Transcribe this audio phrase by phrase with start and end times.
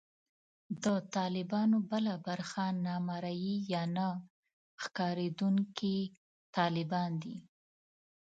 [0.83, 4.07] د طالبانو بله برخه نامرئي یا نه
[4.83, 5.97] ښکارېدونکي
[6.57, 7.37] طالبان دي